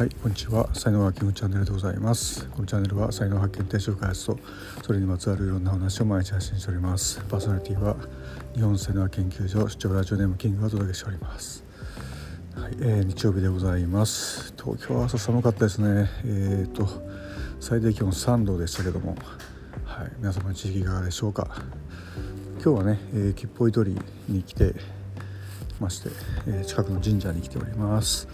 [0.00, 0.74] はい、こんにちは。
[0.74, 2.46] 才能発見チャンネルでございます。
[2.46, 4.38] このチャンネルは才能発見定食開発と
[4.82, 7.20] それにまつわるいろんな話を毎日発信しております。
[7.28, 7.94] パーソナリティは
[8.54, 11.62] 日本才能研究所出張ラジオネームキングがお届けしております。
[12.54, 14.54] はい、えー、日曜日でございます。
[14.56, 16.08] 東京は朝寒かったですね。
[16.24, 16.88] えっ、ー、と
[17.60, 19.16] 最低気温3度でしたけども、
[19.84, 21.46] はい、皆様の地域いかがでしょうか。
[22.64, 24.00] 今日はね、えー、吉報取り
[24.32, 24.74] に来て
[25.78, 26.08] まして、
[26.46, 28.26] えー、近くの神社に来ております。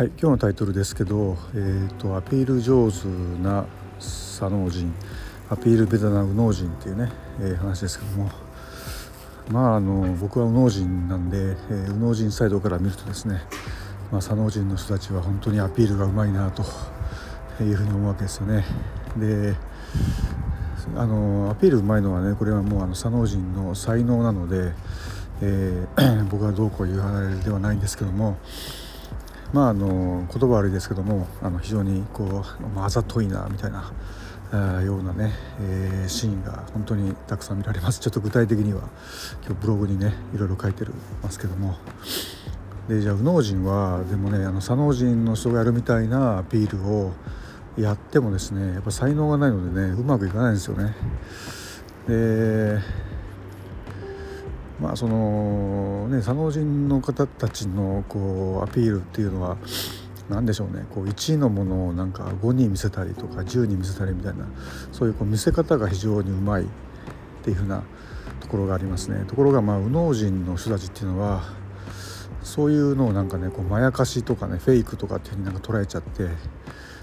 [0.00, 3.06] はい、今日のタイトルですけど、えーと、アピール上手
[3.42, 3.66] な
[3.98, 4.94] 左脳人
[5.50, 8.30] アピールベタな右脳人っていうね、えー、話ですけども
[9.50, 13.42] まああの僕は右脳人なんで、えー、右脳人サイドから見るとですね、
[14.10, 16.62] まあ、左脳人の人たちは本当にアピールがうまいなと
[17.62, 18.64] いうふうに思うわけですよね。
[19.18, 19.54] で
[20.96, 24.72] あのアピールうまいのはねこれはもうあの左脳人の才能なので、
[25.42, 28.38] えー、 僕はどうこう言う話ではないんですけども
[29.52, 33.92] まああの言葉悪いですけどもあの非常にこうあざといなみたいな
[34.82, 38.88] ようなね、えー、シーンが本当にたくさん見られますちょっと具体的には
[39.46, 40.92] 今日ブログにねいろいろ書いてる
[41.22, 41.76] ますけども
[42.88, 47.12] でじゃあ右脳人はでもねあの左脳人の人がやるみたいなアピールを
[47.76, 50.94] やってもですねやっぱ才能がないのでねうまくいかないんですよね。
[52.08, 52.78] で
[54.80, 59.58] まあそのね左脳人の方たちのこうアピールっていうのは
[60.28, 60.86] 何でしょうね。
[60.94, 64.46] こう1位のものをなんか5に見せたりとか10に見せたりみたいな
[64.92, 66.66] そういうこう見せ方が非常にうまいっ
[67.42, 67.82] ていうふうな
[68.40, 69.24] ところがありますね。
[69.26, 71.42] ところがまあ右脳人の人たちっていうのは
[72.42, 76.24] そういうのをなんかねこうまやかしとかねフェイクとかっていうふうになんか捉えちゃって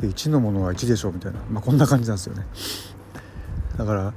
[0.00, 2.46] で1のものは1でしょうみたいな、まあ、こんな感じなんですよね。
[3.78, 4.14] だから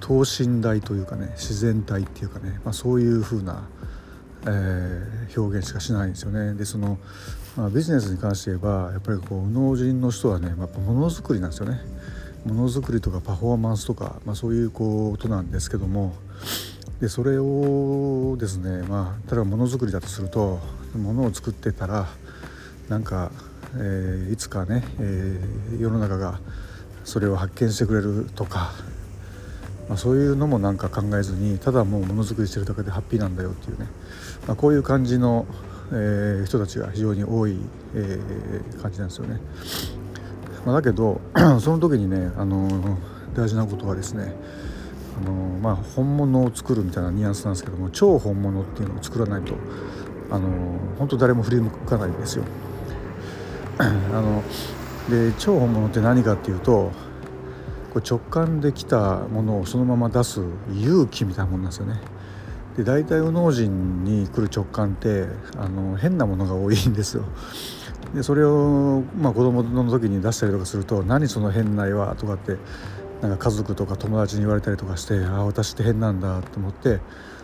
[0.00, 3.68] 等身大というかね自然体っていうかね、まあ、そういう風な、
[4.42, 6.54] えー、表現しかしないんですよね。
[6.54, 6.98] でその、
[7.56, 11.80] まあ、ビジネスに関して言えばやっぱりこう脳人の人はね、まあ、ものづくりなんですよね。
[12.44, 16.14] ものづくりとかパフォーマンスとか、まあ、そういうことなんですけども
[17.00, 20.60] でそれをですねまあ例えばものづくりだとすると
[20.96, 22.06] ものを作ってたら
[22.88, 23.32] なんか、
[23.74, 26.38] えー、いつかね、えー、世の中が
[27.04, 28.72] それを発見してくれるとか
[29.88, 33.86] まあ、そういうのもなんか考えずにただもうものづくりしてるだけでハッピーなんだよっていうね、
[34.46, 35.46] まあ、こういう感じの、
[35.92, 37.56] えー、人たちが非常に多い、
[37.94, 39.40] えー、感じなんですよね。
[40.64, 41.20] まあ、だけど
[41.60, 42.96] その時にね、あのー、
[43.36, 44.34] 大事なことはですね
[45.22, 49.54] あのー、まあ、本物を作るみたいなニュアンスなんですけども超本物っていうのを作らないと、
[50.30, 50.48] あの、
[50.98, 52.44] 本当誰も振り向かないんですよ。
[53.78, 54.42] あの
[55.08, 56.90] で超本物って何かっていうと
[57.96, 60.42] こ直感できたものをそのまま出す
[60.74, 61.98] 勇気みたいなもんなんですよね。
[62.76, 65.24] で大体右脳人に来る直感って
[65.56, 67.24] あの変なものが多いんですよ。
[68.14, 72.58] でそれを、まあ、子供の時に出したりとかすると「何その変な絵は」とかって
[73.22, 77.00] なんか家族とか友達に言われたりとかして「ああ私って変なんだ」と思って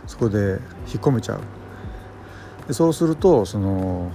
[0.06, 1.40] そこで引っ込めちゃう。
[2.68, 4.12] でそうするとその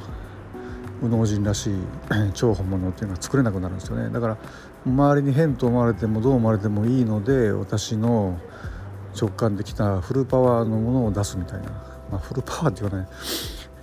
[1.02, 1.74] 右脳人らしい
[2.34, 4.38] 超本物っていうのは作れなくなるんですよねだから
[4.88, 8.40] 周りに変と思われてもどう思われてもいいので私の
[9.20, 11.70] 直感できたフルパワーのものを出すみたいな、
[12.12, 13.08] まあ、フルパワーっていうかね、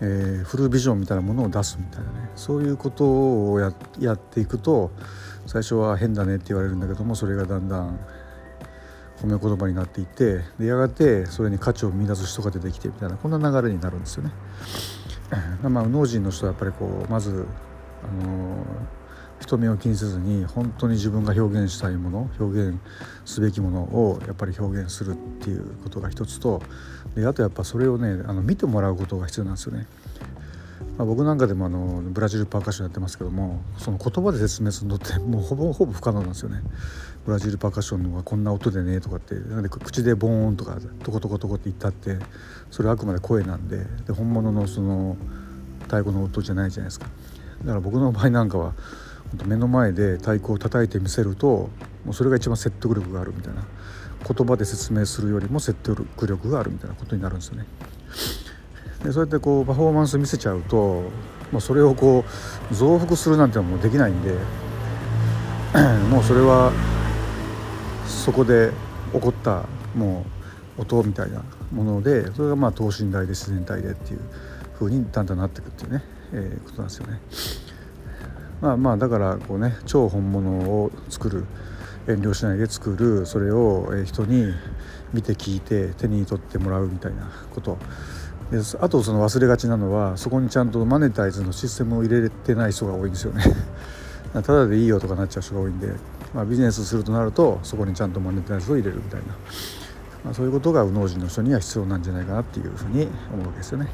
[0.00, 2.30] えー、フルビジョンみたいなものを出すみたいなね。
[2.36, 3.68] そういうことをや
[4.14, 4.90] っていくと
[5.46, 7.98] 最初は変だねって言われるんだけどもそれがだんだん
[9.20, 14.32] 褒め言葉になっていってでやがてそれに価値を見出す人が出てきてみたいなこんな流れになるんですよね。
[15.68, 17.46] まあ、脳人の人はやっぱりこうまず、
[18.02, 18.64] あの
[19.40, 22.78] 人目を気にせずに本当に自分が表現したいもの表現
[23.24, 26.62] すべきものをやっぱり表現するっていうことが一つと
[27.14, 29.86] であとやっぱそれをねあの見てもらうことが必要なんですよね。
[30.98, 36.62] まあ、僕なんかでもあのブラジルパーカッションやってますけどもその言葉で説明するのってもうほぼほぼ不可能なんですよね。
[37.26, 42.18] ブラジルパーカッションのはこんな音でねとかってなんで口でボーンとかトコトコトコって言ったって
[42.70, 45.16] それはあくまで声なんでで本物のその
[45.84, 47.06] 太鼓の音じゃないじゃないですか。
[47.62, 48.74] だから僕の場合なんかは
[49.46, 51.70] 目の前で太鼓を叩いてみせると
[52.04, 53.64] もうそれが一番説得力があるみたいな
[54.26, 57.66] 言葉で説明するよりも説得力があるみたいなことになるんですよね。
[59.04, 61.02] でそうやってこうパフォーマンス見せちゃうと、
[61.52, 62.24] まあ、それをこ
[62.70, 64.34] う増幅するなんてのもできないんで
[66.08, 66.72] もうそれは
[68.06, 68.70] そこで
[69.12, 70.24] 起こったも
[70.78, 74.20] う音みたいなものでそれがまあ等身大で自然体でっていう
[74.78, 77.20] 風にだんだんなっていくっていうね、えー、ことなんですよね。
[78.60, 81.44] まあまあだからこうね超本物を作る
[82.06, 84.52] 遠慮しないで作るそれを人に
[85.12, 87.78] 見て聞いて手に取ってもらうみたいなこと。
[88.50, 93.42] であとその忘れがちなのはそこにちゃんとマネタイズのシステムを入れてない人が多いんですよね。
[94.34, 95.92] ただでいいよとかなっちゃう人が多いんで、
[96.34, 99.26] まあ、ビジネスするとなるとそこにちゃんとマネタイズを入れるみたいな、
[100.24, 103.88] まあ、そういうことが右脳人の人には必要なんじゃないかなっていうふうに思うわけですよね。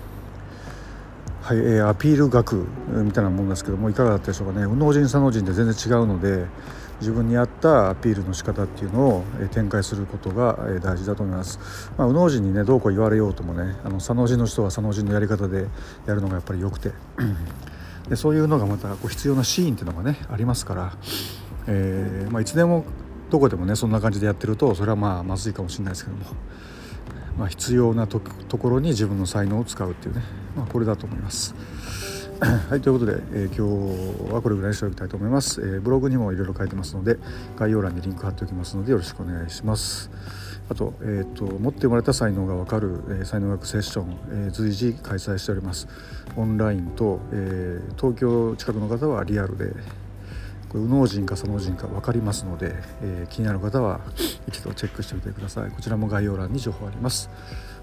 [1.43, 4.67] はい、えー、アピール学みたいなもんですけどもいかがだったでしょうかね。
[4.67, 6.47] 右脳人左脳人って全然違うので
[7.01, 11.59] 自分に合ったアピールの仕方っていうのを展開することが大事だと思います。
[11.97, 15.67] まあ、右脳人にねどうこう言われようともねあの左脳人の人は左脳人のやり方で
[16.07, 16.93] やるのがやっぱり良くて。
[18.09, 20.93] でそういうのがまたこう必要なシーンっていうのがねありますから、
[21.69, 22.85] えーまあ、いつでも
[23.31, 26.25] どこでもねそんな感じでやってるとそれはまあまずいかもしれないですけども、
[27.39, 30.23] まあ、必要なところに自分の才能を使うっていうね、
[30.61, 31.55] まあ、これだと思います。
[32.41, 37.19] はいということで、えー、今日はこれぐらいにしておきたいと思います、えー、ブログにもいろいろ書いてますので
[37.59, 40.11] 概要欄にリンク貼っておきますのでよろしくお願いします。
[40.71, 45.87] あと,、えーと、持って生まれた才能が分かる、えー、才能学セッション、えー、随時開催しております。
[46.37, 49.75] オンラインと、え、東京近くの方はリアルで
[50.71, 54.01] これ右脳人か左脳人か分かりますので、え、気になる方は
[54.49, 55.71] 一度チェックしてみてください。
[55.71, 57.29] こちらも概要欄に情報あります。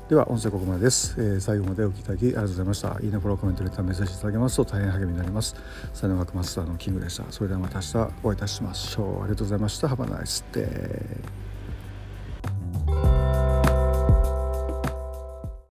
[0.09, 2.97] では音声ここまでです、えー、最後までお聞きいただきありがとうございました。
[3.01, 4.55] いいねフォローコメントレターメッセージいただけます。
[4.55, 5.53] と大変励みになります。
[5.93, 7.25] 才能学マスターのキングでした。
[7.29, 9.23] それではまた明日お会いいたしましょう。
[9.23, 9.87] ありがとうございました。
[9.87, 11.46] Have a nice day